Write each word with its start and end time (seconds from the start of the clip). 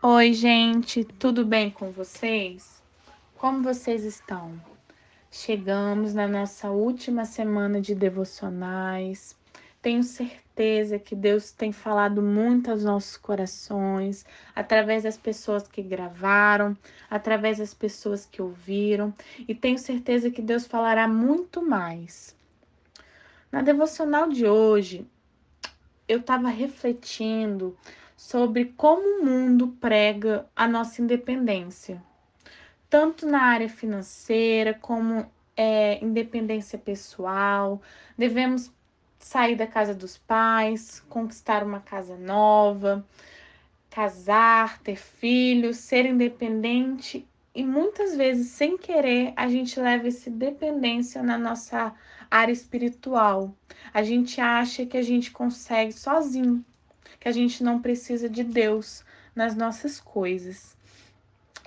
Oi, 0.00 0.32
gente, 0.32 1.02
tudo 1.02 1.44
bem 1.44 1.72
com 1.72 1.90
vocês? 1.90 2.80
Como 3.36 3.64
vocês 3.64 4.04
estão? 4.04 4.52
Chegamos 5.28 6.14
na 6.14 6.28
nossa 6.28 6.70
última 6.70 7.24
semana 7.24 7.80
de 7.80 7.96
devocionais. 7.96 9.36
Tenho 9.82 10.04
certeza 10.04 11.00
que 11.00 11.16
Deus 11.16 11.50
tem 11.50 11.72
falado 11.72 12.22
muito 12.22 12.70
aos 12.70 12.84
nossos 12.84 13.16
corações, 13.16 14.24
através 14.54 15.02
das 15.02 15.18
pessoas 15.18 15.66
que 15.66 15.82
gravaram, 15.82 16.78
através 17.10 17.58
das 17.58 17.74
pessoas 17.74 18.24
que 18.24 18.40
ouviram, 18.40 19.12
e 19.48 19.52
tenho 19.52 19.80
certeza 19.80 20.30
que 20.30 20.40
Deus 20.40 20.64
falará 20.64 21.08
muito 21.08 21.60
mais. 21.60 22.36
Na 23.50 23.62
devocional 23.62 24.28
de 24.28 24.46
hoje, 24.46 25.04
eu 26.06 26.20
estava 26.20 26.50
refletindo 26.50 27.76
sobre 28.18 28.74
como 28.76 29.20
o 29.20 29.24
mundo 29.24 29.68
prega 29.80 30.44
a 30.56 30.66
nossa 30.66 31.00
independência, 31.00 32.02
tanto 32.90 33.24
na 33.24 33.40
área 33.42 33.68
financeira 33.68 34.74
como 34.74 35.24
é, 35.56 36.04
independência 36.04 36.76
pessoal. 36.76 37.80
Devemos 38.16 38.72
sair 39.20 39.54
da 39.54 39.68
casa 39.68 39.94
dos 39.94 40.18
pais, 40.18 40.98
conquistar 41.08 41.62
uma 41.62 41.78
casa 41.78 42.16
nova, 42.16 43.06
casar, 43.88 44.80
ter 44.80 44.96
filhos, 44.96 45.76
ser 45.76 46.04
independente 46.04 47.24
e 47.54 47.64
muitas 47.64 48.16
vezes, 48.16 48.48
sem 48.48 48.76
querer, 48.76 49.32
a 49.36 49.48
gente 49.48 49.78
leva 49.78 50.08
essa 50.08 50.28
dependência 50.28 51.22
na 51.22 51.38
nossa 51.38 51.94
área 52.28 52.52
espiritual. 52.52 53.54
A 53.94 54.02
gente 54.02 54.40
acha 54.40 54.84
que 54.84 54.96
a 54.96 55.02
gente 55.02 55.30
consegue 55.30 55.92
sozinho 55.92 56.64
que 57.18 57.28
a 57.28 57.32
gente 57.32 57.62
não 57.62 57.80
precisa 57.80 58.28
de 58.28 58.42
Deus 58.42 59.04
nas 59.34 59.54
nossas 59.54 60.00
coisas. 60.00 60.76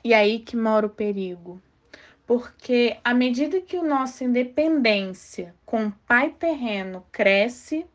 E 0.04 0.14
aí 0.14 0.40
que 0.40 0.58
mora 0.58 0.86
o 0.88 0.90
perigo. 0.90 1.62
Porque 2.26 2.98
à 3.04 3.14
medida 3.14 3.62
que 3.62 3.78
a 3.78 3.84
nossa 3.84 4.24
independência 4.24 5.54
com 5.66 5.88
o 5.88 5.92
Pai 6.08 6.30
terreno 6.30 7.06
cresce, 7.12 7.86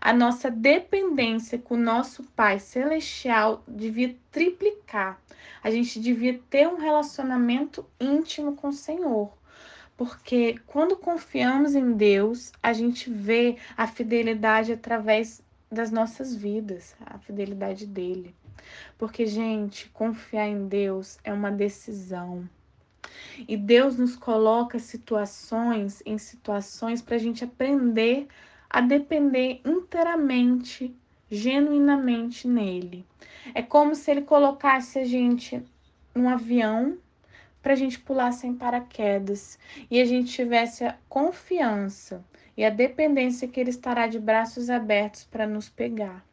a 0.00 0.12
nossa 0.12 0.50
dependência 0.50 1.58
com 1.58 1.74
o 1.74 1.78
nosso 1.78 2.22
Pai 2.36 2.58
celestial 2.58 3.62
devia 3.66 4.14
triplicar. 4.30 5.20
A 5.62 5.70
gente 5.70 5.98
devia 6.00 6.40
ter 6.48 6.68
um 6.68 6.76
relacionamento 6.76 7.84
íntimo 7.98 8.54
com 8.54 8.68
o 8.68 8.72
Senhor. 8.72 9.32
Porque 9.96 10.60
quando 10.66 10.96
confiamos 10.96 11.74
em 11.74 11.92
Deus, 11.92 12.52
a 12.62 12.72
gente 12.72 13.10
vê 13.10 13.56
a 13.76 13.88
fidelidade 13.88 14.72
através 14.72 15.42
das 15.70 15.90
nossas 15.90 16.34
vidas, 16.34 16.96
a 17.04 17.18
fidelidade 17.18 17.86
dele. 17.86 18.34
Porque, 18.96 19.26
gente, 19.26 19.88
confiar 19.90 20.48
em 20.48 20.66
Deus 20.66 21.18
é 21.22 21.32
uma 21.32 21.50
decisão. 21.50 22.48
E 23.46 23.56
Deus 23.56 23.96
nos 23.96 24.16
coloca 24.16 24.78
situações 24.78 26.02
em 26.04 26.18
situações 26.18 27.00
para 27.00 27.16
a 27.16 27.18
gente 27.18 27.44
aprender 27.44 28.26
a 28.68 28.80
depender 28.80 29.60
inteiramente, 29.64 30.94
genuinamente 31.30 32.46
nele. 32.46 33.04
É 33.54 33.62
como 33.62 33.94
se 33.94 34.10
ele 34.10 34.22
colocasse 34.22 34.98
a 34.98 35.04
gente 35.04 35.62
num 36.14 36.28
avião 36.28 36.98
para 37.62 37.72
a 37.72 37.76
gente 37.76 37.98
pular 37.98 38.32
sem 38.32 38.54
paraquedas 38.54 39.58
e 39.90 40.00
a 40.00 40.04
gente 40.04 40.32
tivesse 40.32 40.84
a 40.84 40.96
confiança 41.08 42.24
e 42.58 42.64
a 42.64 42.70
dependência 42.70 43.46
que 43.46 43.60
Ele 43.60 43.70
estará 43.70 44.08
de 44.08 44.18
braços 44.18 44.68
abertos 44.68 45.22
para 45.22 45.46
nos 45.46 45.68
pegar. 45.68 46.26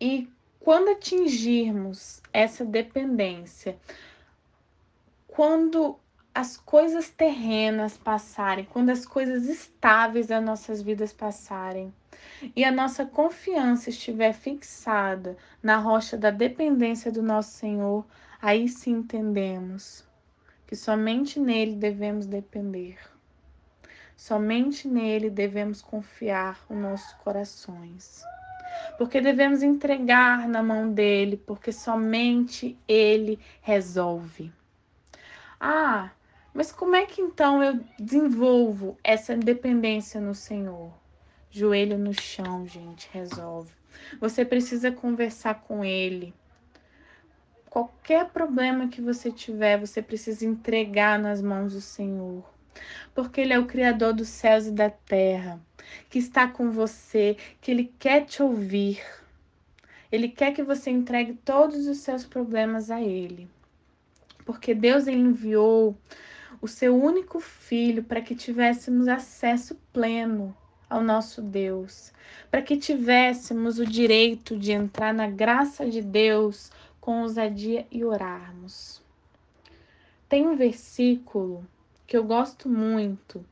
E 0.00 0.28
quando 0.58 0.90
atingirmos 0.90 2.20
essa 2.32 2.64
dependência, 2.64 3.78
quando 5.28 5.96
as 6.34 6.56
coisas 6.56 7.08
terrenas 7.10 7.96
passarem, 7.96 8.64
quando 8.64 8.90
as 8.90 9.06
coisas 9.06 9.46
estáveis 9.48 10.26
das 10.26 10.42
nossas 10.42 10.82
vidas 10.82 11.12
passarem, 11.12 11.94
e 12.56 12.64
a 12.64 12.72
nossa 12.72 13.06
confiança 13.06 13.88
estiver 13.88 14.32
fixada 14.32 15.36
na 15.62 15.76
rocha 15.76 16.16
da 16.16 16.32
dependência 16.32 17.12
do 17.12 17.22
nosso 17.22 17.52
Senhor, 17.52 18.04
aí 18.42 18.68
sim 18.68 18.94
entendemos 18.94 20.04
que 20.66 20.74
somente 20.74 21.38
nele 21.38 21.76
devemos 21.76 22.26
depender. 22.26 22.98
Somente 24.20 24.86
nele 24.86 25.30
devemos 25.30 25.80
confiar 25.80 26.62
os 26.68 26.76
nossos 26.76 27.10
corações. 27.24 28.22
Porque 28.98 29.18
devemos 29.18 29.62
entregar 29.62 30.46
na 30.46 30.62
mão 30.62 30.92
dele, 30.92 31.38
porque 31.38 31.72
somente 31.72 32.78
ele 32.86 33.40
resolve. 33.62 34.52
Ah, 35.58 36.10
mas 36.52 36.70
como 36.70 36.96
é 36.96 37.06
que 37.06 37.22
então 37.22 37.64
eu 37.64 37.80
desenvolvo 37.98 38.98
essa 39.02 39.32
independência 39.32 40.20
no 40.20 40.34
Senhor? 40.34 40.92
Joelho 41.50 41.96
no 41.96 42.12
chão, 42.12 42.66
gente, 42.66 43.08
resolve. 43.10 43.72
Você 44.20 44.44
precisa 44.44 44.92
conversar 44.92 45.62
com 45.62 45.82
ele. 45.82 46.34
Qualquer 47.70 48.28
problema 48.28 48.88
que 48.88 49.00
você 49.00 49.32
tiver, 49.32 49.78
você 49.78 50.02
precisa 50.02 50.44
entregar 50.44 51.18
nas 51.18 51.40
mãos 51.40 51.72
do 51.72 51.80
Senhor 51.80 52.44
porque 53.14 53.40
Ele 53.40 53.52
é 53.52 53.58
o 53.58 53.66
Criador 53.66 54.12
dos 54.12 54.28
céus 54.28 54.66
e 54.66 54.72
da 54.72 54.90
terra, 54.90 55.60
que 56.08 56.18
está 56.18 56.46
com 56.48 56.70
você, 56.70 57.36
que 57.60 57.70
Ele 57.70 57.92
quer 57.98 58.24
te 58.24 58.42
ouvir. 58.42 59.02
Ele 60.10 60.28
quer 60.28 60.52
que 60.52 60.62
você 60.62 60.90
entregue 60.90 61.34
todos 61.44 61.86
os 61.86 61.98
seus 61.98 62.24
problemas 62.24 62.90
a 62.90 63.00
Ele. 63.00 63.48
Porque 64.44 64.74
Deus 64.74 65.06
enviou 65.06 65.96
o 66.60 66.68
seu 66.68 67.00
único 67.00 67.40
filho 67.40 68.02
para 68.02 68.20
que 68.20 68.34
tivéssemos 68.34 69.08
acesso 69.08 69.76
pleno 69.92 70.56
ao 70.88 71.02
nosso 71.02 71.40
Deus, 71.40 72.12
para 72.50 72.60
que 72.60 72.76
tivéssemos 72.76 73.78
o 73.78 73.86
direito 73.86 74.58
de 74.58 74.72
entrar 74.72 75.14
na 75.14 75.28
graça 75.28 75.88
de 75.88 76.02
Deus 76.02 76.70
com 77.00 77.22
ousadia 77.22 77.86
e 77.90 78.04
orarmos. 78.04 79.00
Tem 80.28 80.46
um 80.46 80.56
versículo 80.56 81.64
que 82.10 82.16
eu 82.16 82.24
gosto 82.24 82.68
muito, 82.68 83.46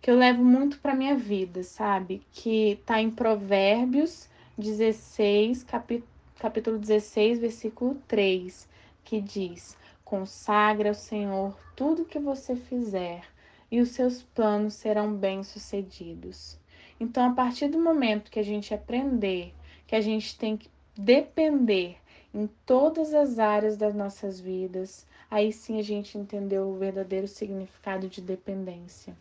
que 0.00 0.08
eu 0.08 0.16
levo 0.16 0.44
muito 0.44 0.78
para 0.78 0.94
minha 0.94 1.16
vida, 1.16 1.64
sabe? 1.64 2.22
Que 2.30 2.80
tá 2.86 3.02
em 3.02 3.10
Provérbios 3.10 4.28
16, 4.56 5.64
capi, 5.64 6.04
capítulo 6.38 6.78
16, 6.78 7.40
versículo 7.40 7.96
3, 8.06 8.68
que 9.02 9.20
diz: 9.20 9.76
Consagra 10.04 10.90
ao 10.90 10.94
Senhor 10.94 11.58
tudo 11.74 12.04
que 12.04 12.20
você 12.20 12.54
fizer, 12.54 13.24
e 13.68 13.80
os 13.80 13.88
seus 13.88 14.22
planos 14.22 14.74
serão 14.74 15.12
bem-sucedidos. 15.12 16.56
Então, 17.00 17.28
a 17.28 17.34
partir 17.34 17.66
do 17.66 17.80
momento 17.80 18.30
que 18.30 18.38
a 18.38 18.44
gente 18.44 18.72
aprender 18.72 19.52
que 19.88 19.96
a 19.96 20.00
gente 20.00 20.38
tem 20.38 20.56
que 20.56 20.70
depender 20.96 21.96
em 22.32 22.46
todas 22.66 23.14
as 23.14 23.38
áreas 23.38 23.76
das 23.76 23.94
nossas 23.94 24.38
vidas, 24.38 25.06
aí 25.30 25.52
sim 25.52 25.78
a 25.78 25.82
gente 25.82 26.16
entendeu 26.18 26.68
o 26.68 26.76
verdadeiro 26.76 27.26
significado 27.26 28.08
de 28.08 28.20
dependência. 28.20 29.16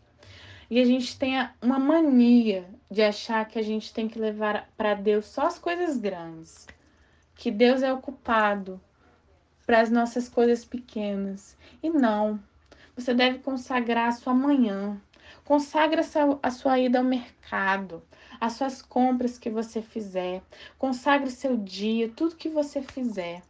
E 0.69 0.81
a 0.81 0.85
gente 0.85 1.17
tem 1.17 1.34
uma 1.62 1.79
mania 1.79 2.66
de 2.91 3.01
achar 3.01 3.47
que 3.47 3.57
a 3.57 3.62
gente 3.62 3.94
tem 3.94 4.07
que 4.07 4.19
levar 4.19 4.69
para 4.75 4.94
Deus 4.94 5.25
só 5.25 5.47
as 5.47 5.57
coisas 5.57 5.97
grandes, 5.97 6.67
que 7.35 7.50
Deus 7.50 7.81
é 7.81 7.94
ocupado 7.94 8.79
para 9.66 9.79
as 9.79 9.90
nossas 9.90 10.28
coisas 10.28 10.66
pequenas. 10.66 11.56
E 11.81 11.90
não. 11.90 12.40
Você 12.96 13.13
deve 13.13 13.40
consagrar 13.40 14.09
a 14.09 14.12
sua 14.12 14.34
manhã, 14.34 15.00
consagra 15.46 16.01
a 16.41 16.51
sua 16.51 16.79
ida 16.79 16.97
ao 16.97 17.03
mercado, 17.03 18.01
as 18.40 18.53
suas 18.53 18.81
compras 18.81 19.38
que 19.38 19.50
você 19.50 19.81
fizer, 19.81 20.42
consagre 20.78 21.31
seu 21.31 21.58
dia, 21.58 22.09
tudo 22.09 22.36
que 22.36 22.50
você 22.50 22.81
fizer. 22.81 23.42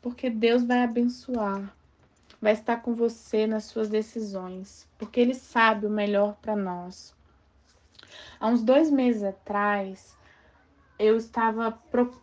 Porque 0.00 0.30
Deus 0.30 0.64
vai 0.64 0.82
abençoar, 0.82 1.74
vai 2.40 2.52
estar 2.52 2.78
com 2.78 2.94
você 2.94 3.46
nas 3.46 3.64
suas 3.64 3.88
decisões, 3.88 4.88
porque 4.98 5.20
Ele 5.20 5.34
sabe 5.34 5.86
o 5.86 5.90
melhor 5.90 6.36
para 6.40 6.56
nós. 6.56 7.14
Há 8.38 8.48
uns 8.48 8.62
dois 8.62 8.90
meses 8.90 9.22
atrás, 9.22 10.16
eu 10.98 11.16
estava 11.16 11.72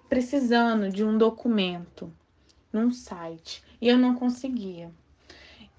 precisando 0.10 0.90
de 0.90 1.04
um 1.04 1.18
documento 1.18 2.12
num 2.72 2.92
site 2.92 3.64
e 3.82 3.88
eu 3.88 3.98
não 3.98 4.16
conseguia. 4.16 4.92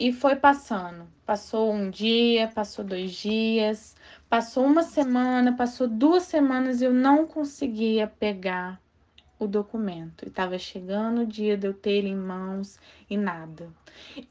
E 0.01 0.13
foi 0.13 0.37
passando. 0.37 1.09
Passou 1.27 1.73
um 1.73 1.91
dia, 1.91 2.49
passou 2.49 2.85
dois 2.85 3.13
dias, 3.13 3.97
passou 4.29 4.65
uma 4.65 4.85
semana, 4.85 5.57
passou 5.57 5.89
duas 5.89 6.23
semanas 6.23 6.81
e 6.81 6.85
eu 6.85 6.95
não 6.95 7.27
conseguia 7.27 8.07
pegar 8.07 8.81
o 9.39 9.47
documento. 9.47 10.25
E 10.25 10.29
estava 10.29 10.57
chegando 10.57 11.23
o 11.23 11.27
dia 11.27 11.57
de 11.57 11.67
eu 11.67 11.75
ter 11.75 11.93
ele 11.93 12.09
em 12.09 12.17
mãos 12.17 12.79
e 13.11 13.17
nada. 13.17 13.69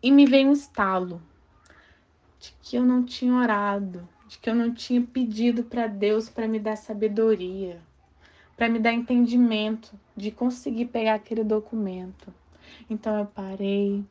E 0.01 0.11
me 0.11 0.25
veio 0.25 0.49
um 0.49 0.53
estalo 0.53 1.21
de 2.39 2.53
que 2.61 2.75
eu 2.77 2.85
não 2.85 3.03
tinha 3.03 3.33
orado, 3.33 4.07
de 4.27 4.37
que 4.37 4.49
eu 4.49 4.55
não 4.55 4.73
tinha 4.73 5.01
pedido 5.01 5.63
para 5.63 5.87
Deus 5.87 6.29
para 6.29 6.47
me 6.47 6.59
dar 6.59 6.75
sabedoria, 6.75 7.81
para 8.55 8.69
me 8.69 8.79
dar 8.79 8.93
entendimento 8.93 9.99
de 10.15 10.31
conseguir 10.31 10.85
pegar 10.85 11.15
aquele 11.15 11.43
documento. 11.43 12.33
Então 12.89 13.17
eu 13.17 13.25
parei, 13.25 14.03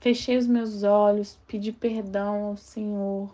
fechei 0.00 0.36
os 0.36 0.46
meus 0.46 0.82
olhos, 0.82 1.38
pedi 1.46 1.72
perdão 1.72 2.44
ao 2.44 2.56
Senhor 2.56 3.32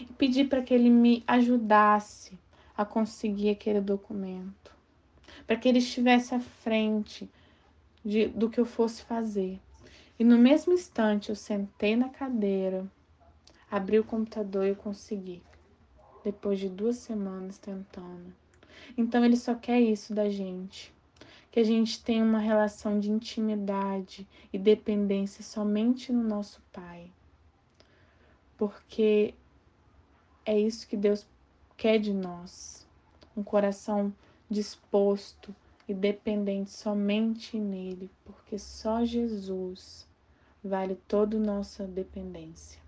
e 0.00 0.12
pedi 0.12 0.44
para 0.44 0.62
que 0.62 0.74
Ele 0.74 0.90
me 0.90 1.22
ajudasse 1.26 2.38
a 2.76 2.84
conseguir 2.84 3.50
aquele 3.50 3.80
documento, 3.80 4.72
para 5.46 5.56
que 5.56 5.68
Ele 5.68 5.78
estivesse 5.78 6.34
à 6.34 6.40
frente 6.40 7.28
de, 8.04 8.28
do 8.28 8.48
que 8.48 8.60
eu 8.60 8.64
fosse 8.64 9.02
fazer. 9.02 9.60
E 10.18 10.24
no 10.24 10.38
mesmo 10.38 10.72
instante 10.72 11.28
eu 11.28 11.36
sentei 11.36 11.94
na 11.96 12.08
cadeira, 12.08 12.86
abri 13.70 13.98
o 13.98 14.04
computador 14.04 14.64
e 14.64 14.70
eu 14.70 14.76
consegui. 14.76 15.42
Depois 16.24 16.58
de 16.58 16.68
duas 16.68 16.96
semanas 16.96 17.58
tentando. 17.58 18.34
Então 18.96 19.24
ele 19.24 19.36
só 19.36 19.54
quer 19.54 19.80
isso 19.80 20.12
da 20.12 20.28
gente. 20.28 20.92
Que 21.50 21.60
a 21.60 21.64
gente 21.64 22.02
tenha 22.02 22.22
uma 22.22 22.38
relação 22.38 23.00
de 23.00 23.10
intimidade 23.10 24.26
e 24.52 24.58
dependência 24.58 25.42
somente 25.42 26.12
no 26.12 26.22
nosso 26.22 26.62
Pai. 26.72 27.10
Porque 28.56 29.34
é 30.44 30.58
isso 30.58 30.86
que 30.86 30.96
Deus 30.96 31.26
quer 31.76 31.98
de 31.98 32.12
nós. 32.12 32.86
Um 33.36 33.42
coração 33.42 34.12
disposto 34.50 35.54
e 35.86 35.94
dependente 35.94 36.70
somente 36.70 37.58
nele, 37.58 38.10
porque 38.24 38.58
só 38.58 39.04
Jesus 39.04 40.06
vale 40.62 40.96
toda 41.06 41.38
nossa 41.38 41.86
dependência. 41.86 42.80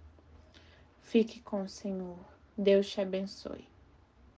Fique 1.01 1.41
com 1.41 1.63
o 1.63 1.69
Senhor. 1.69 2.19
Deus 2.57 2.89
te 2.91 3.01
abençoe. 3.01 3.70